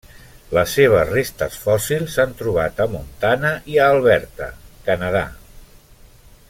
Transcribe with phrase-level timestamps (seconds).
[0.57, 4.49] Les seves restes fòssils s'han trobat a Montana i a Alberta,
[4.89, 5.27] Canadà.